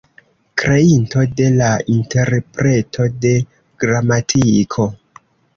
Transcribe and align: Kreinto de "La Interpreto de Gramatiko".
Kreinto 0.61 1.25
de 1.41 1.49
"La 1.57 1.67
Interpreto 1.97 3.07
de 3.27 3.35
Gramatiko". 3.85 4.91